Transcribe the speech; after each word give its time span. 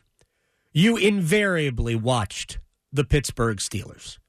you 0.71 0.95
invariably 0.95 1.95
watched 1.95 2.59
the 2.93 3.03
Pittsburgh 3.03 3.57
Steelers. 3.57 4.19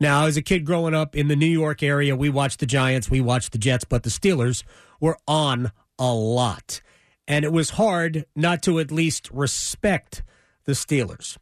Now, 0.00 0.26
as 0.26 0.36
a 0.36 0.42
kid 0.42 0.64
growing 0.64 0.94
up 0.94 1.14
in 1.14 1.28
the 1.28 1.36
New 1.36 1.46
York 1.46 1.80
area, 1.80 2.16
we 2.16 2.28
watched 2.28 2.58
the 2.58 2.66
Giants, 2.66 3.08
we 3.08 3.20
watched 3.20 3.52
the 3.52 3.58
Jets, 3.58 3.84
but 3.84 4.02
the 4.02 4.10
Steelers 4.10 4.64
were 4.98 5.16
on 5.28 5.70
a 5.98 6.12
lot. 6.12 6.80
And 7.26 7.44
it 7.44 7.52
was 7.52 7.70
hard 7.70 8.26
not 8.34 8.62
to 8.62 8.78
at 8.78 8.90
least 8.90 9.30
respect 9.32 10.22
the 10.64 10.72
Steelers. 10.72 11.36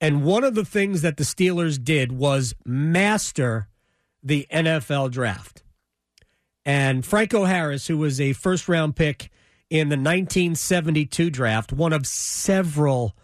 And 0.00 0.24
one 0.24 0.44
of 0.44 0.54
the 0.54 0.64
things 0.64 1.02
that 1.02 1.16
the 1.16 1.24
Steelers 1.24 1.82
did 1.82 2.12
was 2.12 2.54
master 2.64 3.68
the 4.22 4.46
NFL 4.52 5.10
draft. 5.10 5.62
And 6.64 7.06
Franco 7.06 7.44
Harris, 7.44 7.86
who 7.86 7.96
was 7.96 8.20
a 8.20 8.32
first 8.32 8.68
round 8.68 8.96
pick 8.96 9.30
in 9.70 9.88
the 9.88 9.96
1972 9.96 11.30
draft, 11.30 11.72
one 11.72 11.92
of 11.92 12.06
several, 12.06 13.16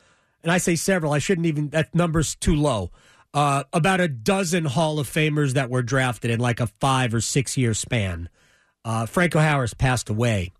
and 0.43 0.51
I 0.51 0.59
say 0.59 0.77
several, 0.77 1.13
I 1.13 1.19
shouldn't 1.19 1.47
even, 1.47 1.71
that 1.71 1.95
number's 1.95 2.37
too 2.37 2.55
low. 2.55 2.91
Uh, 3.35 3.65
about 3.73 4.01
a 4.01 4.09
dozen 4.09 4.67
Hall 4.67 4.99
of 4.99 5.09
Famers 5.09 5.55
that 5.55 5.71
were 5.71 5.83
drafted 5.83 6.31
in 6.31 6.39
like 6.39 6.61
a 6.61 6.67
five 6.67 7.15
or 7.15 7.21
six 7.21 7.57
year 7.57 7.75
span. 7.75 8.29
Uh, 8.85 9.07
Franco 9.07 9.39
Harris 9.39 9.75
passed 9.75 10.11
away 10.11 10.53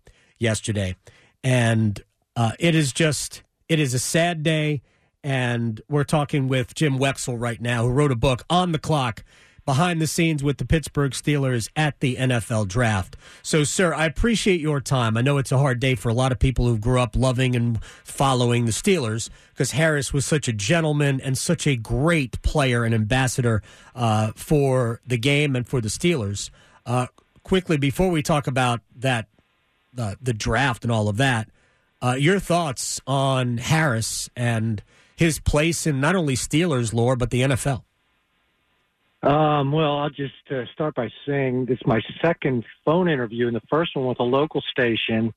yesterday, 0.43 0.95
and 1.43 2.03
uh, 2.35 2.51
it 2.59 2.75
is 2.75 2.93
just 2.93 3.41
it 3.67 3.79
is 3.79 3.93
a 3.93 3.99
sad 3.99 4.43
day. 4.43 4.81
And 5.25 5.79
we're 5.87 6.03
talking 6.03 6.49
with 6.49 6.75
Jim 6.75 6.99
Wexell 6.99 7.39
right 7.39 7.61
now, 7.61 7.83
who 7.83 7.89
wrote 7.91 8.11
a 8.11 8.15
book 8.15 8.43
on 8.49 8.73
the 8.73 8.77
clock 8.77 9.23
behind 9.65 10.01
the 10.01 10.07
scenes 10.07 10.43
with 10.43 10.57
the 10.57 10.65
Pittsburgh 10.65 11.11
Steelers 11.11 11.69
at 11.75 11.99
the 11.99 12.15
NFL 12.17 12.67
draft. 12.67 13.15
So, 13.41 13.63
sir, 13.63 13.93
I 13.93 14.05
appreciate 14.05 14.59
your 14.59 14.81
time. 14.81 15.15
I 15.17 15.21
know 15.21 15.37
it's 15.37 15.51
a 15.51 15.57
hard 15.57 15.79
day 15.79 15.95
for 15.95 16.09
a 16.09 16.13
lot 16.13 16.31
of 16.31 16.39
people 16.39 16.65
who 16.65 16.77
grew 16.77 16.99
up 16.99 17.15
loving 17.15 17.55
and 17.55 17.83
following 18.03 18.65
the 18.65 18.71
Steelers 18.71 19.29
because 19.53 19.71
Harris 19.71 20.11
was 20.11 20.25
such 20.25 20.47
a 20.47 20.53
gentleman 20.53 21.21
and 21.21 21.37
such 21.37 21.65
a 21.65 21.75
great 21.75 22.41
player 22.41 22.83
and 22.83 22.93
ambassador 22.93 23.61
uh, 23.95 24.31
for 24.35 25.01
the 25.07 25.17
game 25.17 25.55
and 25.55 25.67
for 25.67 25.79
the 25.79 25.89
Steelers. 25.89 26.49
Uh, 26.85 27.07
quickly, 27.43 27.77
before 27.77 28.09
we 28.09 28.21
talk 28.21 28.47
about 28.47 28.81
that, 28.97 29.27
uh, 29.97 30.15
the 30.21 30.33
draft 30.33 30.83
and 30.83 30.91
all 30.91 31.09
of 31.09 31.17
that, 31.17 31.49
uh, 32.01 32.15
your 32.17 32.39
thoughts 32.39 32.99
on 33.07 33.57
Harris 33.57 34.29
and 34.35 34.83
his 35.15 35.39
place 35.39 35.87
in 35.87 36.01
not 36.01 36.15
only 36.15 36.35
Steelers 36.35 36.93
lore 36.93 37.15
but 37.15 37.29
the 37.29 37.41
NFL? 37.41 37.83
Um, 39.23 39.71
well, 39.71 39.99
I'll 39.99 40.09
just 40.09 40.33
uh, 40.51 40.65
start 40.73 40.95
by 40.95 41.09
saying 41.25 41.65
this 41.65 41.77
is 41.77 41.87
my 41.87 42.01
second 42.21 42.65
phone 42.83 43.09
interview, 43.09 43.47
and 43.47 43.55
the 43.55 43.61
first 43.69 43.95
one 43.95 44.05
with 44.05 44.19
a 44.19 44.23
local 44.23 44.61
station. 44.69 45.33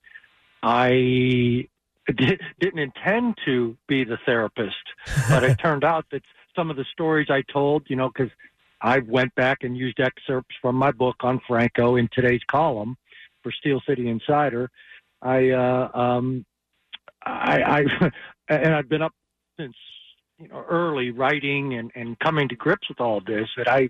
I 0.61 0.89
did, 2.17 2.41
didn't 2.59 2.79
intend 2.79 3.37
to 3.45 3.77
be 3.87 4.03
the 4.03 4.17
therapist, 4.25 4.75
but 5.29 5.43
it 5.43 5.57
turned 5.57 5.85
out 5.85 6.05
that 6.11 6.21
some 6.53 6.69
of 6.69 6.75
the 6.75 6.85
stories 6.91 7.27
I 7.29 7.43
told, 7.43 7.83
you 7.87 7.95
know, 7.95 8.09
because 8.09 8.31
I 8.81 8.99
went 8.99 9.33
back 9.35 9.59
and 9.61 9.77
used 9.77 10.01
excerpts 10.01 10.55
from 10.61 10.75
my 10.75 10.91
book 10.91 11.17
on 11.21 11.39
Franco 11.47 11.95
in 11.95 12.09
today's 12.11 12.43
column 12.49 12.97
for 13.47 13.53
Steel 13.53 13.81
City 13.87 14.09
Insider. 14.09 14.69
I, 15.21 15.51
uh, 15.51 15.89
um, 15.97 16.45
I, 17.25 17.61
I, 17.61 18.11
and 18.49 18.75
I've 18.75 18.89
been 18.89 19.01
up 19.01 19.13
since 19.57 19.75
you 20.37 20.49
know, 20.49 20.63
early 20.69 21.11
writing 21.11 21.75
and, 21.75 21.91
and 21.95 22.19
coming 22.19 22.49
to 22.49 22.55
grips 22.55 22.89
with 22.89 22.99
all 22.99 23.17
of 23.17 23.25
this 23.25 23.47
that 23.55 23.69
I 23.69 23.89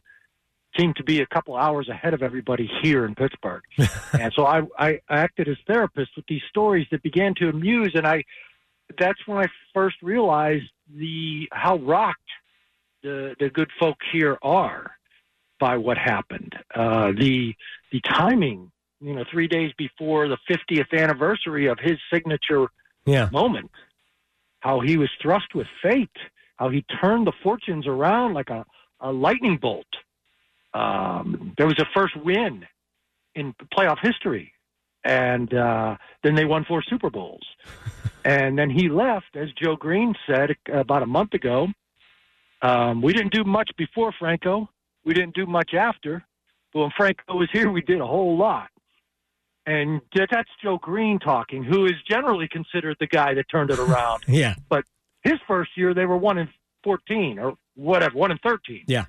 seem 0.78 0.94
to 0.98 1.04
be 1.04 1.22
a 1.22 1.26
couple 1.26 1.56
hours 1.56 1.90
ahead 1.90 2.14
of 2.14 2.22
everybody 2.22 2.70
here 2.84 3.06
in 3.06 3.16
Pittsburgh. 3.16 3.64
and 4.14 4.32
so 4.36 4.46
I, 4.46 4.62
I 4.78 5.00
acted 5.10 5.48
as 5.48 5.58
therapist 5.66 6.12
with 6.16 6.26
these 6.28 6.44
stories 6.50 6.86
that 6.92 7.02
began 7.02 7.34
to 7.40 7.50
amuse. 7.50 7.94
And 7.96 8.06
I, 8.06 8.24
that's 9.00 9.20
when 9.26 9.40
I 9.40 9.48
first 9.74 9.96
realized 10.04 10.70
the, 10.96 11.50
how 11.52 11.78
rocked 11.78 12.20
the, 13.02 13.36
the 13.40 13.50
good 13.50 13.72
folk 13.80 13.98
here 14.12 14.38
are 14.44 14.92
by 15.60 15.78
what 15.78 15.98
happened. 15.98 16.56
Uh, 16.76 17.12
the, 17.18 17.56
the 17.92 18.02
timing, 18.02 18.72
you 19.00 19.14
know, 19.14 19.24
three 19.32 19.48
days 19.48 19.72
before 19.78 20.28
the 20.28 20.38
50th 20.50 20.92
anniversary 20.98 21.68
of 21.68 21.78
his 21.80 21.98
signature 22.12 22.68
yeah. 23.06 23.30
moment, 23.32 23.72
how 24.60 24.80
he 24.80 24.98
was 24.98 25.10
thrust 25.22 25.54
with 25.54 25.68
fate 25.82 26.10
how 26.58 26.70
he 26.70 26.84
turned 27.02 27.26
the 27.26 27.34
fortunes 27.42 27.88
around 27.88 28.34
like 28.34 28.50
a, 28.50 28.66
a 29.00 29.12
lightning 29.12 29.58
bolt. 29.62 29.88
Um, 30.74 31.54
there 31.58 31.66
was 31.66 31.80
a 31.80 31.86
first 31.94 32.16
win 32.18 32.66
in 33.36 33.54
playoff 33.76 34.00
history, 34.02 34.52
and 35.04 35.52
uh, 35.54 35.96
then 36.24 36.36
they 36.36 36.46
won 36.46 36.66
four 36.66 36.84
Super 36.84 37.10
Bowls. 37.10 37.46
and 38.26 38.58
then 38.58 38.70
he 38.70 38.90
left, 38.90 39.36
as 39.36 39.50
Joe 39.62 39.76
Greene 39.76 40.16
said 40.28 40.56
about 40.72 41.04
a 41.04 41.08
month 41.08 41.34
ago. 41.34 41.68
Um, 42.64 43.04
we 43.04 43.14
didn't 43.14 43.34
do 43.34 43.44
much 43.44 43.70
before 43.78 44.12
Franco. 44.18 44.68
We 45.06 45.14
didn't 45.14 45.36
do 45.36 45.46
much 45.46 45.76
after. 45.76 46.26
But 46.74 46.80
when 46.80 46.92
Franco 46.98 47.38
was 47.38 47.50
here, 47.54 47.72
we 47.72 47.82
did 47.82 48.02
a 48.02 48.06
whole 48.06 48.36
lot. 48.36 48.70
And 49.68 50.00
that's 50.16 50.50
Joe 50.64 50.78
Greene 50.78 51.20
talking, 51.20 51.62
who 51.62 51.86
is 51.86 51.96
generally 52.10 52.48
considered 52.48 52.96
the 53.02 53.08
guy 53.08 53.34
that 53.34 53.50
turned 53.52 53.70
it 53.70 53.80
around. 53.80 54.24
yeah. 54.28 54.56
But 54.70 54.86
his 55.24 55.36
first 55.46 55.72
year, 55.76 55.94
they 55.94 56.06
were 56.06 56.18
one 56.18 56.38
in 56.38 56.48
fourteen 56.86 57.38
or 57.38 57.58
whatever, 57.76 58.18
one 58.18 58.32
in 58.32 58.38
thirteen. 58.38 58.86
Yeah. 58.88 59.06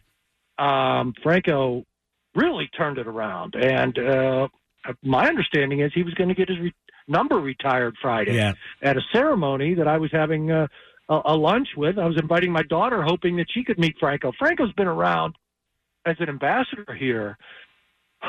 Um, 0.58 1.14
Franco 1.22 1.84
really 2.34 2.68
turned 2.76 2.98
it 2.98 3.06
around, 3.06 3.54
and 3.54 3.96
uh, 4.00 4.48
my 5.04 5.28
understanding 5.28 5.80
is 5.80 5.92
he 5.94 6.02
was 6.02 6.14
going 6.14 6.28
to 6.28 6.34
get 6.34 6.48
his 6.48 6.58
re- 6.58 6.74
number 7.06 7.36
retired 7.36 7.94
Friday 8.02 8.34
yeah. 8.34 8.54
at 8.82 8.96
a 8.96 9.00
ceremony 9.12 9.74
that 9.74 9.86
I 9.86 9.98
was 9.98 10.10
having 10.10 10.50
uh, 10.50 10.66
a, 11.08 11.20
a 11.26 11.36
lunch 11.36 11.68
with. 11.76 11.98
I 11.98 12.06
was 12.06 12.18
inviting 12.18 12.50
my 12.50 12.64
daughter, 12.64 13.00
hoping 13.02 13.36
that 13.36 13.46
she 13.48 13.62
could 13.62 13.78
meet 13.78 13.94
Franco. 14.00 14.32
Franco's 14.36 14.72
been 14.72 14.88
around 14.88 15.36
as 16.04 16.16
an 16.18 16.28
ambassador 16.28 16.94
here 16.98 17.38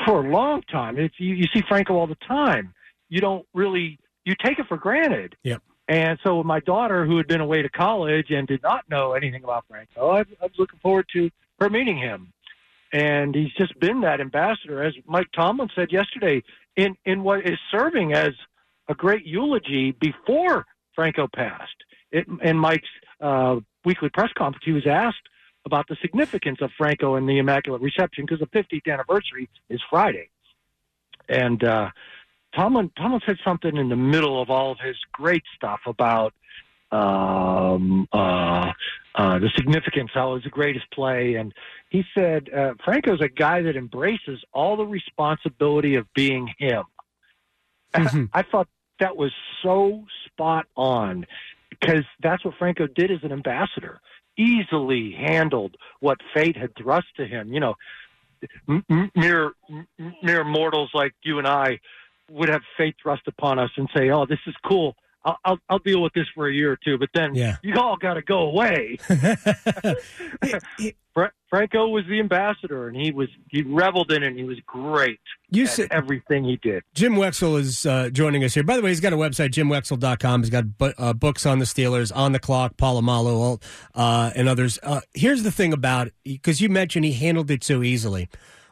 for 0.06 0.24
a 0.24 0.30
long 0.30 0.62
time. 0.62 0.98
It's, 0.98 1.14
you, 1.18 1.34
you 1.34 1.46
see 1.52 1.62
Franco 1.68 1.94
all 1.94 2.06
the 2.06 2.16
time. 2.26 2.72
You 3.08 3.20
don't 3.20 3.46
really 3.54 3.98
you 4.24 4.34
take 4.44 4.58
it 4.58 4.66
for 4.68 4.76
granted. 4.76 5.36
Yep. 5.42 5.62
And 5.88 6.18
so 6.24 6.42
my 6.44 6.60
daughter, 6.60 7.04
who 7.04 7.16
had 7.16 7.26
been 7.26 7.40
away 7.40 7.62
to 7.62 7.68
college 7.68 8.30
and 8.30 8.46
did 8.46 8.62
not 8.62 8.88
know 8.88 9.12
anything 9.12 9.42
about 9.42 9.64
Franco, 9.68 10.10
I, 10.10 10.20
I 10.20 10.42
was 10.42 10.52
looking 10.58 10.78
forward 10.80 11.06
to 11.14 11.30
her 11.58 11.68
meeting 11.68 11.98
him. 11.98 12.32
And 12.92 13.34
he's 13.34 13.52
just 13.58 13.78
been 13.80 14.00
that 14.02 14.20
ambassador, 14.20 14.82
as 14.82 14.94
Mike 15.06 15.28
Tomlin 15.34 15.68
said 15.74 15.92
yesterday, 15.92 16.42
in, 16.76 16.96
in 17.04 17.22
what 17.22 17.46
is 17.46 17.58
serving 17.70 18.12
as 18.12 18.30
a 18.88 18.94
great 18.94 19.24
eulogy 19.26 19.92
before 19.92 20.66
Franco 20.94 21.28
passed. 21.34 21.74
It, 22.12 22.26
in 22.42 22.56
Mike's 22.56 22.88
uh, 23.20 23.56
weekly 23.84 24.08
press 24.10 24.30
conference, 24.36 24.64
he 24.64 24.72
was 24.72 24.86
asked 24.86 25.28
about 25.66 25.88
the 25.88 25.96
significance 26.00 26.58
of 26.60 26.70
Franco 26.76 27.16
and 27.16 27.28
the 27.28 27.38
Immaculate 27.38 27.82
Reception 27.82 28.24
because 28.26 28.40
the 28.40 28.46
50th 28.46 28.92
anniversary 28.92 29.48
is 29.68 29.80
Friday. 29.90 30.28
And 31.28 31.62
uh, 31.62 31.90
Tomlin 32.54 32.90
Tomlin 32.96 33.20
said 33.24 33.36
something 33.44 33.76
in 33.76 33.88
the 33.88 33.96
middle 33.96 34.40
of 34.40 34.50
all 34.50 34.72
of 34.72 34.78
his 34.80 34.96
great 35.12 35.44
stuff 35.54 35.80
about 35.86 36.34
um, 36.90 38.08
uh, 38.12 38.72
uh, 39.14 39.38
the 39.38 39.48
significance, 39.54 40.10
how 40.12 40.32
it 40.32 40.34
was 40.34 40.42
the 40.44 40.50
greatest 40.50 40.90
play, 40.90 41.34
and 41.34 41.52
he 41.88 42.04
said 42.16 42.48
uh, 42.52 42.74
Franco's 42.84 43.20
a 43.20 43.28
guy 43.28 43.62
that 43.62 43.76
embraces 43.76 44.40
all 44.52 44.76
the 44.76 44.86
responsibility 44.86 45.94
of 45.96 46.06
being 46.14 46.48
him. 46.58 46.82
Mm-hmm. 47.94 48.24
I 48.32 48.42
thought 48.42 48.68
that 48.98 49.16
was 49.16 49.32
so 49.62 50.04
spot 50.26 50.66
on 50.76 51.26
because 51.68 52.04
that's 52.22 52.44
what 52.44 52.54
Franco 52.58 52.86
did 52.86 53.10
as 53.10 53.18
an 53.22 53.32
ambassador. 53.32 54.00
Easily 54.40 55.12
handled 55.12 55.76
what 56.00 56.18
fate 56.32 56.56
had 56.56 56.74
thrust 56.74 57.08
to 57.16 57.26
him. 57.26 57.52
You 57.52 57.60
know, 57.60 57.74
mere 59.14 59.52
mere 60.22 60.44
mortals 60.44 60.90
like 60.94 61.14
you 61.22 61.38
and 61.38 61.46
I 61.46 61.78
would 62.30 62.48
have 62.48 62.62
fate 62.78 62.96
thrust 63.02 63.22
upon 63.26 63.58
us 63.58 63.70
and 63.76 63.88
say, 63.94 64.10
"Oh, 64.10 64.24
this 64.24 64.38
is 64.46 64.54
cool. 64.64 64.96
I'll, 65.24 65.38
I'll, 65.44 65.58
I'll 65.68 65.78
deal 65.78 66.02
with 66.02 66.12
this 66.14 66.26
for 66.34 66.48
a 66.48 66.52
year 66.52 66.72
or 66.72 66.78
two, 66.82 66.98
but 66.98 67.10
then 67.14 67.34
yeah. 67.34 67.56
you 67.62 67.74
all 67.78 67.96
got 67.96 68.14
to 68.14 68.22
go 68.22 68.40
away." 68.40 68.98
Franco 71.50 71.88
was 71.88 72.04
the 72.08 72.20
ambassador, 72.20 72.86
and 72.86 72.96
he 72.96 73.10
was 73.10 73.28
he 73.50 73.62
reveled 73.62 74.12
in 74.12 74.22
it. 74.22 74.28
and 74.28 74.38
He 74.38 74.44
was 74.44 74.58
great. 74.66 75.18
You 75.50 75.66
said 75.66 75.88
everything 75.90 76.44
he 76.44 76.56
did. 76.56 76.84
Jim 76.94 77.14
Wexell 77.14 77.58
is 77.58 77.84
uh, 77.84 78.08
joining 78.10 78.44
us 78.44 78.54
here. 78.54 78.62
By 78.62 78.76
the 78.76 78.82
way, 78.82 78.90
he's 78.90 79.00
got 79.00 79.12
a 79.12 79.16
website, 79.16 79.50
jimwexell.com. 79.50 80.42
He's 80.42 80.50
got 80.50 80.78
bu- 80.78 80.92
uh, 80.96 81.12
books 81.12 81.44
on 81.46 81.58
the 81.58 81.64
Steelers, 81.64 82.14
on 82.14 82.30
the 82.30 82.38
clock, 82.38 82.76
Polamalu, 82.76 83.60
uh, 83.96 84.30
and 84.36 84.48
others. 84.48 84.78
Uh, 84.82 85.00
here's 85.12 85.42
the 85.42 85.50
thing 85.50 85.72
about 85.72 86.10
because 86.22 86.60
you 86.60 86.68
mentioned 86.68 87.04
he 87.04 87.12
handled 87.12 87.50
it 87.50 87.64
so 87.64 87.82
easily 87.82 88.28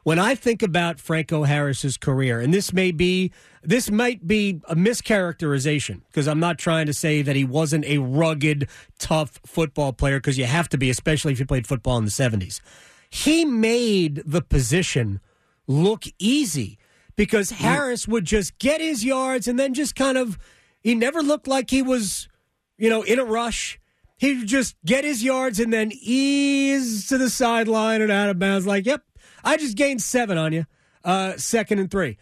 when 0.08 0.19
I 0.19 0.34
think 0.34 0.62
about 0.62 0.99
Franco 0.99 1.43
Harris's 1.43 1.99
career, 1.99 2.40
and 2.40 2.55
this 2.55 2.72
may 2.72 2.93
be 2.93 3.31
this 3.62 3.90
might 3.90 4.26
be 4.26 4.58
a 4.66 4.75
mischaracterization 4.75 6.00
because 6.06 6.26
I'm 6.26 6.40
not 6.40 6.56
trying 6.56 6.87
to 6.87 6.94
say 6.94 7.20
that 7.20 7.37
he 7.37 7.44
wasn't 7.44 7.84
a 7.84 7.99
rugged, 7.99 8.70
tough 8.99 9.38
football 9.44 9.93
player 9.93 10.16
because 10.16 10.38
you 10.38 10.46
have 10.46 10.66
to 10.70 10.78
be, 10.78 10.88
especially 10.88 11.32
if 11.32 11.38
you 11.38 11.44
played 11.44 11.66
football 11.66 11.99
in 11.99 12.06
the 12.06 12.10
70s. 12.10 12.62
He 13.10 13.44
made 13.44 14.22
the 14.25 14.40
position 14.40 15.20
look 15.66 16.05
easy 16.19 16.78
because 17.14 17.50
Harris 17.50 18.08
would 18.08 18.25
just 18.25 18.58
get 18.58 18.81
his 18.81 19.05
yards 19.05 19.46
and 19.46 19.58
then 19.58 19.75
just 19.75 19.94
kind 19.94 20.16
of 20.16 20.38
he 20.81 20.94
never 20.94 21.20
looked 21.20 21.46
like 21.46 21.69
he 21.69 21.82
was, 21.82 22.31
you 22.78 22.88
know, 22.88 23.02
in 23.02 23.19
a 23.19 23.26
rush. 23.26 23.78
He'd 24.16 24.46
just 24.46 24.75
get 24.87 25.05
his 25.05 25.22
yards 25.22 25.60
and 25.60 25.70
then 25.70 25.93
ease 25.93 27.08
to 27.08 27.19
the 27.19 27.28
sideline 27.28 28.00
and 28.00 28.10
out 28.10 28.31
of 28.31 28.38
bounds. 28.38 28.66
Like, 28.66 28.87
yep, 28.87 29.02
I 29.44 29.56
just 29.56 29.76
gained 29.76 30.02
seven 30.02 30.38
on 30.38 30.52
you, 30.52 30.67
uh, 31.05 31.37
second 31.37 31.79
and 31.79 31.90
three. 31.90 32.19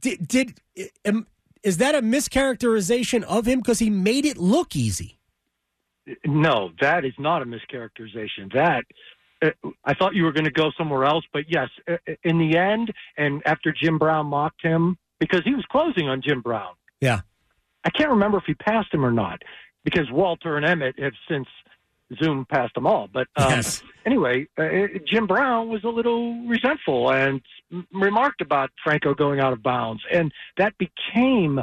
Did, 0.00 0.26
did 0.26 0.60
um, 1.04 1.26
is 1.62 1.76
that 1.78 1.94
a 1.94 2.02
mischaracterization 2.02 3.22
of 3.24 3.46
him 3.46 3.60
because 3.60 3.78
he 3.78 3.90
made 3.90 4.24
it 4.24 4.38
look 4.38 4.74
easy? 4.74 5.18
No, 6.24 6.70
that 6.80 7.04
is 7.04 7.12
not 7.18 7.42
a 7.42 7.44
mischaracterization. 7.44 8.52
That 8.54 8.84
uh, 9.42 9.50
I 9.84 9.94
thought 9.94 10.14
you 10.14 10.24
were 10.24 10.32
going 10.32 10.44
to 10.44 10.50
go 10.50 10.70
somewhere 10.76 11.04
else, 11.04 11.24
but 11.32 11.44
yes, 11.48 11.68
uh, 11.88 11.94
uh, 12.08 12.14
in 12.24 12.38
the 12.38 12.56
end, 12.56 12.92
and 13.16 13.42
after 13.44 13.72
Jim 13.72 13.98
Brown 13.98 14.26
mocked 14.26 14.62
him 14.62 14.96
because 15.18 15.42
he 15.44 15.54
was 15.54 15.64
closing 15.70 16.08
on 16.08 16.22
Jim 16.22 16.40
Brown. 16.40 16.74
Yeah, 17.00 17.20
I 17.84 17.90
can't 17.90 18.10
remember 18.10 18.38
if 18.38 18.44
he 18.46 18.54
passed 18.54 18.92
him 18.92 19.04
or 19.04 19.12
not 19.12 19.42
because 19.84 20.10
Walter 20.10 20.56
and 20.56 20.66
Emmett 20.66 20.98
have 20.98 21.12
since 21.28 21.46
Zoom 22.16 22.44
passed 22.44 22.74
them 22.74 22.86
all. 22.86 23.08
But 23.12 23.28
um, 23.36 23.50
yes. 23.50 23.82
anyway, 24.04 24.46
uh, 24.58 24.68
Jim 25.06 25.26
Brown 25.26 25.68
was 25.68 25.84
a 25.84 25.88
little 25.88 26.46
resentful 26.46 27.10
and 27.10 27.40
remarked 27.92 28.40
about 28.40 28.70
Franco 28.82 29.14
going 29.14 29.40
out 29.40 29.52
of 29.52 29.62
bounds, 29.62 30.02
and 30.12 30.32
that 30.56 30.74
became 30.78 31.60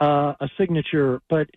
uh, 0.00 0.34
a 0.40 0.48
signature. 0.58 1.20
But 1.28 1.48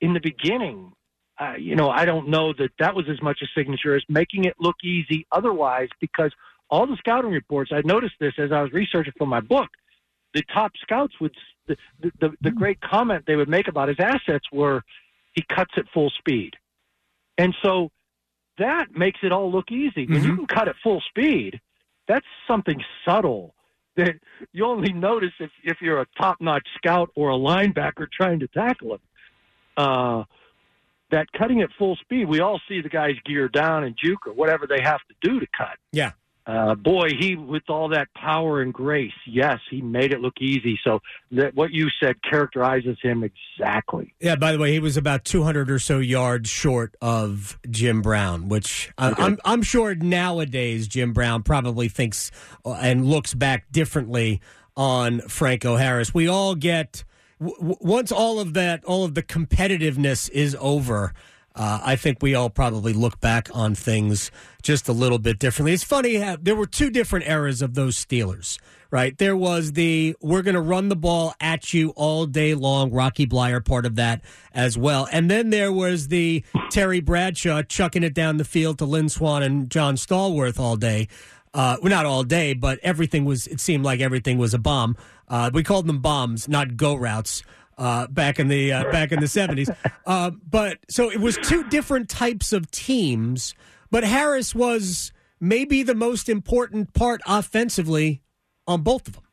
in 0.00 0.12
the 0.14 0.20
beginning, 0.20 0.92
uh, 1.38 1.54
you 1.58 1.76
know, 1.76 1.90
I 1.90 2.04
don't 2.04 2.28
know 2.28 2.52
that 2.54 2.70
that 2.78 2.94
was 2.94 3.06
as 3.10 3.20
much 3.22 3.40
a 3.42 3.46
signature 3.58 3.94
as 3.94 4.02
making 4.08 4.44
it 4.44 4.54
look 4.58 4.76
easy 4.82 5.26
otherwise, 5.32 5.88
because 6.00 6.32
all 6.70 6.86
the 6.86 6.96
scouting 6.96 7.30
reports, 7.30 7.70
I 7.72 7.82
noticed 7.84 8.14
this 8.20 8.34
as 8.38 8.52
I 8.52 8.62
was 8.62 8.72
researching 8.72 9.12
for 9.16 9.26
my 9.26 9.40
book, 9.40 9.68
the 10.34 10.42
top 10.52 10.72
scouts 10.82 11.14
would, 11.20 11.34
the, 11.66 11.76
the, 12.00 12.10
the, 12.20 12.30
the 12.42 12.50
hmm. 12.50 12.58
great 12.58 12.80
comment 12.80 13.24
they 13.26 13.36
would 13.36 13.48
make 13.48 13.68
about 13.68 13.88
his 13.88 13.98
assets 14.00 14.44
were 14.52 14.82
he 15.34 15.42
cuts 15.54 15.72
at 15.76 15.84
full 15.92 16.10
speed. 16.18 16.54
And 17.38 17.54
so 17.62 17.90
that 18.58 18.86
makes 18.96 19.20
it 19.22 19.32
all 19.32 19.50
look 19.52 19.70
easy. 19.70 20.06
When 20.06 20.18
mm-hmm. 20.18 20.26
you 20.26 20.36
can 20.36 20.46
cut 20.46 20.68
at 20.68 20.76
full 20.82 21.02
speed, 21.08 21.60
that's 22.08 22.26
something 22.48 22.82
subtle 23.06 23.54
that 23.96 24.14
you 24.52 24.64
only 24.64 24.92
notice 24.92 25.32
if, 25.40 25.50
if 25.64 25.78
you're 25.80 26.00
a 26.00 26.06
top 26.18 26.36
notch 26.40 26.66
scout 26.76 27.10
or 27.14 27.30
a 27.30 27.34
linebacker 27.34 28.06
trying 28.10 28.40
to 28.40 28.48
tackle 28.48 28.94
him. 28.94 29.00
Uh, 29.76 30.24
that 31.10 31.26
cutting 31.32 31.62
at 31.62 31.70
full 31.78 31.96
speed, 31.96 32.28
we 32.28 32.40
all 32.40 32.60
see 32.68 32.80
the 32.80 32.88
guys 32.88 33.14
gear 33.24 33.48
down 33.48 33.84
and 33.84 33.96
juke 34.02 34.26
or 34.26 34.32
whatever 34.32 34.66
they 34.66 34.82
have 34.82 35.00
to 35.08 35.14
do 35.28 35.40
to 35.40 35.46
cut. 35.56 35.78
Yeah. 35.92 36.12
Uh, 36.46 36.76
boy, 36.76 37.08
he 37.18 37.34
with 37.34 37.64
all 37.68 37.88
that 37.88 38.06
power 38.14 38.62
and 38.62 38.72
grace, 38.72 39.12
yes, 39.26 39.58
he 39.68 39.82
made 39.82 40.12
it 40.12 40.20
look 40.20 40.34
easy. 40.40 40.78
So 40.84 41.00
that 41.32 41.54
what 41.56 41.72
you 41.72 41.88
said 42.00 42.22
characterizes 42.22 42.96
him 43.02 43.24
exactly. 43.24 44.14
Yeah. 44.20 44.36
By 44.36 44.52
the 44.52 44.58
way, 44.58 44.70
he 44.72 44.78
was 44.78 44.96
about 44.96 45.24
200 45.24 45.68
or 45.68 45.80
so 45.80 45.98
yards 45.98 46.48
short 46.48 46.94
of 47.00 47.58
Jim 47.68 48.00
Brown, 48.00 48.48
which 48.48 48.92
okay. 48.96 49.20
I'm 49.20 49.38
I'm 49.44 49.62
sure 49.62 49.96
nowadays 49.96 50.86
Jim 50.86 51.12
Brown 51.12 51.42
probably 51.42 51.88
thinks 51.88 52.30
uh, 52.64 52.74
and 52.74 53.06
looks 53.06 53.34
back 53.34 53.72
differently 53.72 54.40
on 54.76 55.22
Franco 55.22 55.74
Harris. 55.74 56.14
We 56.14 56.28
all 56.28 56.54
get 56.54 57.02
w- 57.40 57.76
once 57.80 58.12
all 58.12 58.38
of 58.38 58.54
that, 58.54 58.84
all 58.84 59.04
of 59.04 59.14
the 59.14 59.22
competitiveness 59.22 60.30
is 60.30 60.56
over. 60.60 61.12
Uh, 61.56 61.80
I 61.82 61.96
think 61.96 62.18
we 62.20 62.34
all 62.34 62.50
probably 62.50 62.92
look 62.92 63.18
back 63.20 63.48
on 63.54 63.74
things 63.74 64.30
just 64.62 64.88
a 64.88 64.92
little 64.92 65.18
bit 65.18 65.38
differently. 65.38 65.72
It's 65.72 65.82
funny, 65.82 66.18
there 66.40 66.54
were 66.54 66.66
two 66.66 66.90
different 66.90 67.26
eras 67.26 67.62
of 67.62 67.72
those 67.72 67.96
Steelers, 67.96 68.58
right? 68.90 69.16
There 69.16 69.36
was 69.36 69.72
the 69.72 70.14
we're 70.20 70.42
going 70.42 70.54
to 70.54 70.60
run 70.60 70.90
the 70.90 70.96
ball 70.96 71.34
at 71.40 71.72
you 71.72 71.90
all 71.96 72.26
day 72.26 72.54
long, 72.54 72.90
Rocky 72.90 73.26
Bleier 73.26 73.64
part 73.64 73.86
of 73.86 73.96
that 73.96 74.22
as 74.52 74.76
well. 74.76 75.08
And 75.10 75.30
then 75.30 75.48
there 75.48 75.72
was 75.72 76.08
the 76.08 76.44
Terry 76.70 77.00
Bradshaw 77.00 77.62
chucking 77.62 78.02
it 78.02 78.12
down 78.12 78.36
the 78.36 78.44
field 78.44 78.78
to 78.78 78.84
Lynn 78.84 79.08
Swann 79.08 79.42
and 79.42 79.70
John 79.70 79.96
Stallworth 79.96 80.60
all 80.60 80.76
day. 80.76 81.08
Uh, 81.54 81.78
well, 81.80 81.88
not 81.88 82.04
all 82.04 82.22
day, 82.22 82.52
but 82.52 82.78
everything 82.82 83.24
was, 83.24 83.46
it 83.46 83.60
seemed 83.60 83.82
like 83.82 84.00
everything 84.00 84.36
was 84.36 84.52
a 84.52 84.58
bomb. 84.58 84.94
Uh, 85.26 85.50
we 85.54 85.62
called 85.62 85.86
them 85.86 86.00
bombs, 86.00 86.48
not 86.48 86.76
go 86.76 86.94
routes 86.94 87.42
uh, 87.78 88.06
back 88.08 88.38
in 88.38 88.48
the 88.48 88.72
uh, 88.72 88.90
back 88.90 89.12
in 89.12 89.20
the 89.20 89.28
seventies. 89.28 89.70
Uh, 90.06 90.30
but 90.48 90.78
so 90.88 91.10
it 91.10 91.18
was 91.18 91.36
two 91.38 91.64
different 91.64 92.08
types 92.08 92.52
of 92.52 92.70
teams. 92.70 93.56
But 93.90 94.04
Harris 94.04 94.54
was 94.54 95.12
maybe 95.40 95.82
the 95.82 95.96
most 95.96 96.28
important 96.28 96.94
part 96.94 97.20
offensively 97.26 98.22
on 98.68 98.82
both 98.82 99.08
of 99.08 99.14
them. 99.14 99.24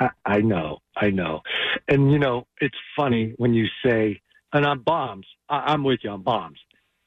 I, 0.00 0.08
I 0.24 0.40
know, 0.40 0.78
I 0.96 1.10
know, 1.10 1.42
and 1.86 2.10
you 2.10 2.18
know 2.18 2.48
it's 2.60 2.76
funny 2.96 3.34
when 3.36 3.54
you 3.54 3.66
say, 3.86 4.20
"And 4.52 4.66
on 4.66 4.80
bombs." 4.80 5.26
I, 5.48 5.72
am 5.72 5.84
with 5.84 6.00
you 6.02 6.10
on 6.10 6.22
bombs, 6.22 6.58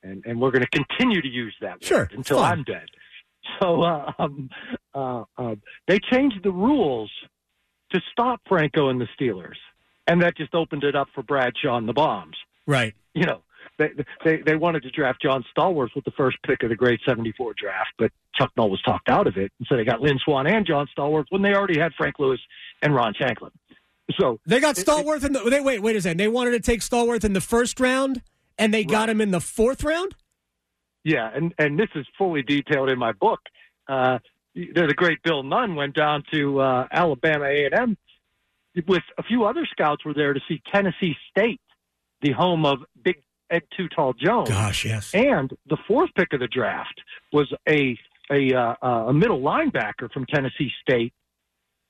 and 0.02 0.24
and 0.26 0.40
we're 0.40 0.52
going 0.52 0.64
to 0.64 0.70
continue 0.70 1.22
to 1.22 1.28
use 1.28 1.56
that 1.60 1.84
sure, 1.84 2.10
until 2.14 2.40
I'm 2.40 2.64
dead. 2.64 2.88
So 3.60 3.82
uh, 3.82 4.14
um, 4.18 4.50
uh, 4.94 5.24
uh, 5.38 5.56
they 5.90 6.00
changed 6.10 6.40
the 6.44 6.52
rules 6.52 7.12
to 7.92 8.00
stop 8.14 8.40
Franco 8.48 8.88
and 8.88 9.02
the 9.02 9.08
Steelers 9.20 9.58
and 10.12 10.22
that 10.22 10.36
just 10.36 10.54
opened 10.54 10.84
it 10.84 10.94
up 10.94 11.08
for 11.16 11.24
Bradshaw 11.24 11.78
and 11.78 11.88
the 11.88 11.94
Bombs. 11.94 12.36
Right. 12.68 12.94
You 13.14 13.26
know, 13.26 13.42
they 13.78 13.90
they 14.26 14.42
they 14.46 14.56
wanted 14.58 14.84
to 14.84 14.92
draft 14.92 15.22
John 15.22 15.46
Stallworth 15.56 15.96
with 15.96 16.04
the 16.04 16.12
first 16.12 16.38
pick 16.46 16.64
of 16.64 16.70
the 16.70 16.76
great 16.76 17.00
'74 17.08 17.54
draft, 17.58 17.92
but 17.98 18.12
Chuck 18.36 18.52
Noll 18.58 18.70
was 18.70 18.82
talked 18.82 19.08
out 19.08 19.26
of 19.26 19.38
it, 19.38 19.52
and 19.58 19.68
so 19.70 19.78
they 19.78 19.86
got 19.86 20.02
Lynn 20.02 20.20
Swann 20.24 20.48
and 20.48 20.66
John 20.68 20.88
Stallworth 20.98 21.26
when 21.30 21.42
they 21.42 21.54
already 21.54 21.80
had 21.80 21.94
Frank 21.98 22.20
Lewis 22.20 22.40
and 22.82 22.94
Ron 22.94 23.14
Shanklin. 23.14 23.52
So 24.20 24.40
they 24.46 24.60
got 24.60 24.76
Stallworth 24.76 25.24
in 25.24 25.32
the. 25.32 25.40
They 25.50 25.62
wait, 25.62 25.82
wait 25.82 25.96
a 25.96 26.02
second. 26.02 26.18
They 26.18 26.28
wanted 26.28 26.52
to 26.52 26.60
take 26.60 26.82
Stallworth 26.82 27.24
in 27.24 27.32
the 27.32 27.42
first 27.42 27.80
round, 27.80 28.22
and 28.58 28.74
they 28.74 28.80
right. 28.80 28.90
got 28.90 29.10
him 29.10 29.22
in 29.22 29.32
the 29.32 29.40
fourth 29.40 29.84
round. 29.84 30.14
Yeah, 31.06 31.32
and 31.34 31.54
and 31.58 31.80
this 31.80 31.90
is 31.96 32.06
fully 32.18 32.44
detailed 32.44 32.90
in 32.90 33.00
my 33.00 33.14
book. 33.14 33.40
Uh, 33.88 34.20
the 34.54 34.94
great 34.96 35.24
Bill 35.24 35.44
Nunn 35.44 35.76
went 35.76 35.96
down 35.96 36.24
to 36.34 36.60
uh, 36.60 36.88
Alabama 36.92 37.46
A 37.46 37.66
and 37.66 37.74
M 37.74 37.98
with 38.88 39.04
a 39.18 39.24
few 39.24 39.46
other 39.46 39.66
scouts 39.70 40.06
were 40.06 40.14
there 40.14 40.34
to 40.34 40.40
see 40.48 40.62
Tennessee 40.72 41.16
State, 41.30 41.62
the 42.22 42.32
home 42.32 42.66
of 42.66 42.80
Big 43.04 43.22
Ed 43.50 43.64
Too 43.76 43.88
Tall 43.90 44.14
Jones. 44.14 44.50
Gosh, 44.50 44.86
yes. 44.86 45.14
And 45.14 45.52
the 45.68 45.78
fourth 45.88 46.10
pick 46.16 46.34
of 46.34 46.40
the 46.40 46.48
draft 46.48 47.02
was 47.34 47.52
a 47.68 47.98
a, 48.32 48.54
uh, 48.54 48.76
a 48.82 49.14
middle 49.14 49.42
linebacker 49.42 50.10
from 50.12 50.26
Tennessee 50.26 50.72
State, 50.82 51.14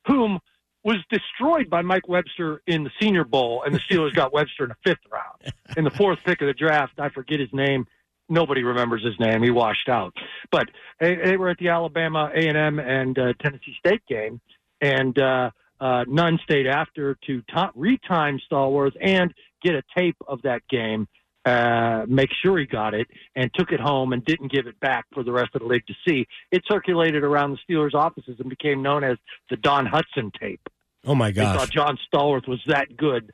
whom 0.07 0.39
was 0.83 0.97
destroyed 1.11 1.69
by 1.69 1.83
Mike 1.83 2.07
Webster 2.07 2.61
in 2.65 2.83
the 2.83 2.89
Senior 2.99 3.23
Bowl, 3.23 3.63
and 3.63 3.75
the 3.75 3.79
Steelers 3.79 4.15
got 4.15 4.33
Webster 4.33 4.63
in 4.63 4.69
the 4.69 4.75
fifth 4.83 5.05
round. 5.11 5.53
In 5.77 5.83
the 5.83 5.91
fourth 5.91 6.19
pick 6.25 6.41
of 6.41 6.47
the 6.47 6.53
draft, 6.53 6.93
I 6.99 7.09
forget 7.09 7.39
his 7.39 7.53
name. 7.53 7.85
Nobody 8.27 8.63
remembers 8.63 9.03
his 9.03 9.19
name. 9.19 9.43
He 9.43 9.51
washed 9.51 9.89
out. 9.89 10.13
But 10.51 10.69
they, 10.99 11.15
they 11.15 11.37
were 11.37 11.49
at 11.49 11.57
the 11.59 11.69
Alabama 11.69 12.31
A 12.33 12.47
and 12.47 12.57
M 12.57 12.79
and 12.79 13.19
uh, 13.19 13.33
Tennessee 13.39 13.75
State 13.77 14.01
game, 14.07 14.41
and 14.79 15.17
uh, 15.19 15.51
uh, 15.81 16.05
Nunn 16.07 16.39
stayed 16.43 16.67
after 16.67 17.17
to 17.25 17.41
t- 17.41 17.45
retime 17.75 18.39
Stallworth 18.49 18.95
and 19.01 19.33
get 19.63 19.73
a 19.73 19.81
tape 19.97 20.15
of 20.27 20.41
that 20.43 20.61
game, 20.69 21.07
uh, 21.43 22.05
make 22.07 22.29
sure 22.43 22.59
he 22.59 22.67
got 22.67 22.93
it, 22.93 23.07
and 23.35 23.49
took 23.55 23.71
it 23.71 23.79
home 23.79 24.13
and 24.13 24.23
didn't 24.23 24.51
give 24.51 24.67
it 24.67 24.79
back 24.79 25.05
for 25.11 25.23
the 25.23 25.31
rest 25.31 25.49
of 25.55 25.61
the 25.61 25.67
league 25.67 25.85
to 25.87 25.93
see. 26.07 26.27
It 26.51 26.61
circulated 26.71 27.23
around 27.23 27.51
the 27.51 27.73
Steelers' 27.73 27.95
offices 27.95 28.35
and 28.39 28.47
became 28.47 28.83
known 28.83 29.03
as 29.03 29.17
the 29.49 29.57
Don 29.57 29.87
Hudson 29.87 30.31
tape. 30.39 30.61
Oh 31.03 31.15
my 31.15 31.31
gosh! 31.31 31.53
They 31.53 31.59
thought 31.59 31.71
John 31.71 31.97
Stallworth 32.13 32.47
was 32.47 32.61
that 32.67 32.95
good. 32.95 33.31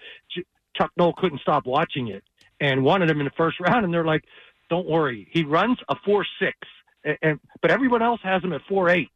Chuck 0.78 0.92
Noll 0.96 1.14
couldn't 1.18 1.42
stop 1.42 1.66
watching 1.66 2.08
it 2.08 2.24
and 2.62 2.84
wanted 2.84 3.10
him 3.10 3.20
in 3.20 3.26
the 3.26 3.32
first 3.36 3.60
round, 3.68 3.84
and 3.84 3.94
they're 3.94 4.06
like, 4.06 4.24
"Don't 4.70 4.88
worry, 4.88 5.28
he 5.32 5.44
runs 5.44 5.78
a 5.90 5.96
four 6.06 6.26
six, 6.40 6.56
and, 7.04 7.18
and 7.22 7.40
but 7.62 7.72
everyone 7.72 8.02
else 8.02 8.22
has 8.24 8.42
him 8.42 8.54
at 8.54 8.62
four 8.70 8.90
eight." 8.90 9.12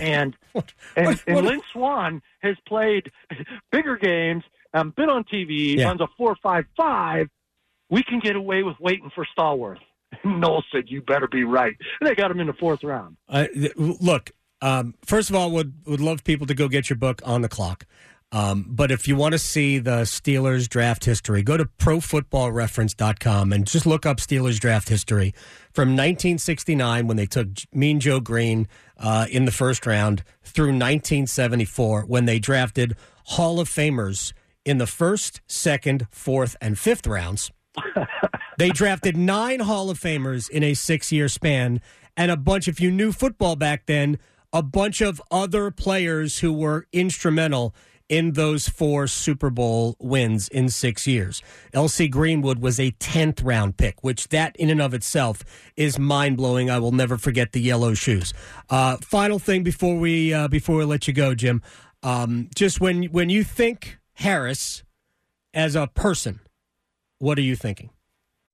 And 0.00 0.36
and, 0.96 1.06
what, 1.06 1.22
and 1.26 1.46
Lynn 1.46 1.60
Swann 1.72 2.22
has 2.40 2.56
played 2.66 3.10
bigger 3.72 3.96
games, 3.96 4.44
um, 4.72 4.90
been 4.96 5.10
on 5.10 5.24
TV, 5.24 5.76
yeah. 5.76 5.86
runs 5.86 6.00
a 6.00 6.08
four 6.16 6.36
five 6.42 6.64
five. 6.76 7.28
We 7.90 8.02
can 8.02 8.20
get 8.20 8.36
away 8.36 8.62
with 8.62 8.76
waiting 8.80 9.10
for 9.14 9.26
Stallworth. 9.36 9.78
Noll 10.24 10.62
said, 10.72 10.84
"You 10.86 11.02
better 11.02 11.28
be 11.28 11.44
right." 11.44 11.74
They 12.00 12.14
got 12.14 12.30
him 12.30 12.40
in 12.40 12.46
the 12.46 12.52
fourth 12.54 12.82
round. 12.82 13.16
Uh, 13.28 13.46
look, 13.76 14.32
um, 14.62 14.94
first 15.04 15.30
of 15.30 15.36
all, 15.36 15.50
would 15.50 15.74
would 15.86 16.00
love 16.00 16.24
people 16.24 16.46
to 16.46 16.54
go 16.54 16.68
get 16.68 16.88
your 16.88 16.96
book 16.96 17.20
on 17.24 17.42
the 17.42 17.48
clock. 17.48 17.86
Um, 18.34 18.66
but 18.68 18.90
if 18.90 19.06
you 19.06 19.14
want 19.14 19.30
to 19.30 19.38
see 19.38 19.78
the 19.78 20.02
Steelers 20.02 20.68
draft 20.68 21.04
history, 21.04 21.44
go 21.44 21.56
to 21.56 21.66
profootballreference.com 21.66 23.52
and 23.52 23.64
just 23.64 23.86
look 23.86 24.04
up 24.04 24.16
Steelers 24.16 24.58
draft 24.58 24.88
history 24.88 25.32
from 25.72 25.90
1969 25.90 27.06
when 27.06 27.16
they 27.16 27.26
took 27.26 27.46
Mean 27.72 28.00
Joe 28.00 28.18
Greene 28.18 28.66
uh, 28.98 29.26
in 29.30 29.44
the 29.44 29.52
first 29.52 29.86
round 29.86 30.24
through 30.42 30.70
1974 30.70 32.06
when 32.06 32.24
they 32.24 32.40
drafted 32.40 32.96
Hall 33.26 33.60
of 33.60 33.68
Famers 33.68 34.32
in 34.64 34.78
the 34.78 34.86
first, 34.88 35.40
second, 35.46 36.08
fourth, 36.10 36.56
and 36.60 36.76
fifth 36.76 37.06
rounds. 37.06 37.52
they 38.58 38.70
drafted 38.70 39.16
nine 39.16 39.60
Hall 39.60 39.90
of 39.90 40.00
Famers 40.00 40.50
in 40.50 40.64
a 40.64 40.74
six 40.74 41.12
year 41.12 41.28
span 41.28 41.80
and 42.16 42.32
a 42.32 42.36
bunch, 42.36 42.66
if 42.66 42.80
you 42.80 42.90
knew 42.90 43.12
football 43.12 43.54
back 43.54 43.86
then, 43.86 44.18
a 44.52 44.62
bunch 44.62 45.00
of 45.00 45.22
other 45.30 45.70
players 45.70 46.40
who 46.40 46.52
were 46.52 46.88
instrumental 46.92 47.72
in 48.08 48.32
those 48.32 48.68
four 48.68 49.06
Super 49.06 49.50
Bowl 49.50 49.96
wins 49.98 50.48
in 50.48 50.68
six 50.68 51.06
years. 51.06 51.42
LC 51.72 52.10
Greenwood 52.10 52.58
was 52.58 52.78
a 52.78 52.90
10th 52.92 53.44
round 53.44 53.76
pick, 53.76 54.02
which 54.02 54.28
that 54.28 54.54
in 54.56 54.70
and 54.70 54.82
of 54.82 54.94
itself 54.94 55.42
is 55.76 55.98
mind 55.98 56.36
blowing. 56.36 56.70
I 56.70 56.78
will 56.78 56.92
never 56.92 57.16
forget 57.16 57.52
the 57.52 57.60
yellow 57.60 57.94
shoes. 57.94 58.34
Uh, 58.68 58.98
final 58.98 59.38
thing 59.38 59.62
before 59.62 59.96
we 59.96 60.32
uh, 60.32 60.48
before 60.48 60.76
we 60.76 60.84
let 60.84 61.08
you 61.08 61.14
go, 61.14 61.34
Jim. 61.34 61.62
Um, 62.02 62.50
just 62.54 62.80
when 62.80 63.04
when 63.04 63.30
you 63.30 63.44
think 63.44 63.98
Harris 64.14 64.84
as 65.54 65.74
a 65.74 65.86
person, 65.86 66.40
what 67.18 67.38
are 67.38 67.42
you 67.42 67.56
thinking? 67.56 67.90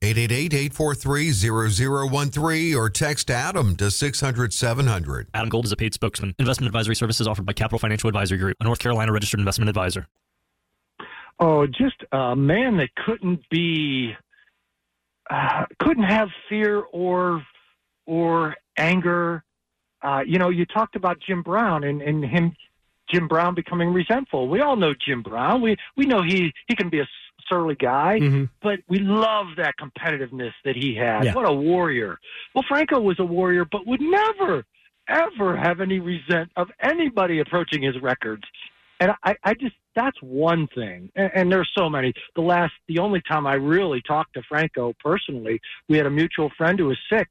888 0.00 0.72
843-0013 0.72 2.76
or 2.76 2.88
text 2.88 3.30
Adam 3.30 3.76
to 3.76 3.84
600-700. 3.84 5.26
Adam 5.34 5.48
Gold 5.48 5.64
is 5.64 5.72
a 5.72 5.76
paid 5.76 5.94
spokesman. 5.94 6.34
Investment 6.38 6.68
advisory 6.68 6.94
services 6.94 7.26
offered 7.26 7.46
by 7.46 7.52
Capital 7.52 7.78
Financial 7.78 8.08
Advisory 8.08 8.38
Group, 8.38 8.56
a 8.60 8.64
North 8.64 8.78
Carolina 8.78 9.12
registered 9.12 9.40
investment 9.40 9.68
advisor. 9.68 10.06
Oh, 11.40 11.66
just 11.66 12.04
a 12.12 12.34
man 12.34 12.76
that 12.78 12.94
couldn't 12.94 13.48
be, 13.48 14.14
uh, 15.30 15.66
couldn't 15.80 16.04
have 16.04 16.28
fear 16.48 16.82
or 16.92 17.44
or 18.06 18.56
anger. 18.76 19.44
Uh, 20.02 20.22
you 20.26 20.38
know, 20.38 20.48
you 20.48 20.64
talked 20.64 20.96
about 20.96 21.18
Jim 21.20 21.42
Brown 21.42 21.84
and, 21.84 22.00
and 22.00 22.24
him, 22.24 22.56
Jim 23.12 23.28
Brown 23.28 23.54
becoming 23.54 23.92
resentful. 23.92 24.48
We 24.48 24.60
all 24.60 24.76
know 24.76 24.94
Jim 24.94 25.22
Brown. 25.22 25.60
We 25.60 25.76
we 25.96 26.06
know 26.06 26.22
he 26.22 26.52
he 26.66 26.74
can 26.74 26.88
be 26.88 27.00
a 27.00 27.08
surly 27.48 27.74
guy, 27.74 28.18
mm-hmm. 28.20 28.44
but 28.62 28.80
we 28.88 28.98
love 28.98 29.46
that 29.56 29.74
competitiveness 29.80 30.52
that 30.64 30.76
he 30.76 30.94
had. 30.94 31.24
Yeah. 31.24 31.34
What 31.34 31.48
a 31.48 31.52
warrior. 31.52 32.18
Well, 32.54 32.64
Franco 32.68 33.00
was 33.00 33.18
a 33.18 33.24
warrior, 33.24 33.64
but 33.64 33.86
would 33.86 34.00
never, 34.00 34.64
ever 35.08 35.56
have 35.56 35.80
any 35.80 35.98
resent 35.98 36.50
of 36.56 36.68
anybody 36.82 37.40
approaching 37.40 37.82
his 37.82 38.00
records. 38.00 38.44
And 39.00 39.12
I, 39.24 39.36
I 39.44 39.54
just, 39.54 39.74
that's 39.94 40.16
one 40.22 40.68
thing. 40.74 41.10
And, 41.14 41.30
and 41.34 41.52
there's 41.52 41.70
so 41.76 41.88
many. 41.88 42.12
The 42.34 42.42
last, 42.42 42.72
the 42.88 42.98
only 42.98 43.22
time 43.28 43.46
I 43.46 43.54
really 43.54 44.02
talked 44.02 44.34
to 44.34 44.42
Franco 44.48 44.94
personally, 45.02 45.60
we 45.88 45.96
had 45.96 46.06
a 46.06 46.10
mutual 46.10 46.50
friend 46.56 46.78
who 46.78 46.86
was 46.86 46.98
sick. 47.10 47.28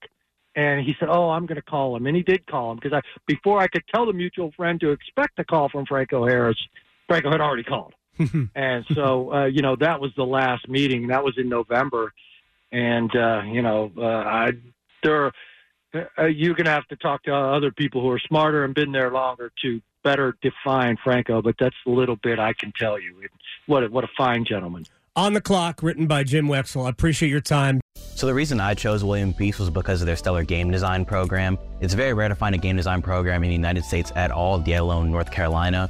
And 0.55 0.83
he 0.83 0.95
said, 0.99 1.07
"Oh, 1.07 1.29
I'm 1.29 1.45
going 1.45 1.57
to 1.57 1.61
call 1.61 1.95
him," 1.95 2.07
and 2.07 2.15
he 2.15 2.23
did 2.23 2.47
call 2.47 2.71
him 2.71 2.79
because 2.81 2.91
I, 2.91 3.01
before 3.27 3.59
I 3.59 3.67
could 3.67 3.83
tell 3.93 4.07
the 4.07 4.13
mutual 4.13 4.51
friend 4.57 4.79
to 4.79 4.89
expect 4.89 5.37
a 5.37 5.43
call 5.45 5.69
from 5.69 5.85
Franco 5.85 6.25
Harris, 6.25 6.57
Franco 7.07 7.29
had 7.29 7.41
already 7.41 7.61
called 7.61 7.93
and 8.55 8.85
so, 8.93 9.33
uh, 9.33 9.45
you 9.45 9.61
know, 9.61 9.75
that 9.75 9.99
was 9.99 10.11
the 10.15 10.25
last 10.25 10.67
meeting. 10.67 11.07
That 11.07 11.23
was 11.23 11.37
in 11.37 11.49
November, 11.49 12.13
and 12.71 13.13
uh, 13.15 13.41
you 13.45 13.61
know, 13.61 13.91
uh, 13.97 14.05
I 14.05 14.51
there 15.03 15.31
uh, 15.93 16.25
you're 16.25 16.55
going 16.55 16.65
to 16.65 16.71
have 16.71 16.87
to 16.87 16.95
talk 16.95 17.23
to 17.23 17.33
other 17.33 17.71
people 17.71 18.01
who 18.01 18.09
are 18.09 18.19
smarter 18.19 18.63
and 18.63 18.73
been 18.73 18.91
there 18.91 19.11
longer 19.11 19.51
to 19.61 19.81
better 20.03 20.35
define 20.41 20.97
Franco. 21.03 21.41
But 21.41 21.55
that's 21.59 21.75
the 21.85 21.91
little 21.91 22.17
bit 22.17 22.39
I 22.39 22.53
can 22.53 22.71
tell 22.77 22.99
you. 22.99 23.15
What 23.65 23.83
a, 23.83 23.87
what 23.87 24.03
a 24.03 24.09
fine 24.17 24.45
gentleman. 24.45 24.85
On 25.15 25.33
the 25.33 25.41
clock, 25.41 25.81
written 25.81 26.05
by 26.05 26.23
Jim 26.23 26.47
Wexell. 26.47 26.85
I 26.85 26.89
appreciate 26.89 27.29
your 27.29 27.41
time. 27.41 27.81
So 27.95 28.27
the 28.27 28.35
reason 28.35 28.59
I 28.59 28.75
chose 28.75 29.03
William 29.03 29.33
Peace 29.33 29.57
was 29.57 29.71
because 29.71 30.01
of 30.01 30.05
their 30.05 30.15
stellar 30.15 30.43
game 30.43 30.69
design 30.69 31.05
program. 31.05 31.57
It's 31.81 31.95
very 31.95 32.13
rare 32.13 32.29
to 32.29 32.35
find 32.35 32.53
a 32.53 32.57
game 32.59 32.77
design 32.77 33.01
program 33.01 33.43
in 33.43 33.49
the 33.49 33.55
United 33.55 33.83
States 33.83 34.11
at 34.15 34.29
all, 34.29 34.59
let 34.59 34.75
alone 34.75 35.11
North 35.11 35.31
Carolina 35.31 35.89